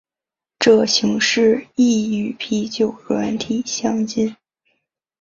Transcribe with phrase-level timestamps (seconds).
[0.57, 4.35] 这形式亦与啤酒软体相近。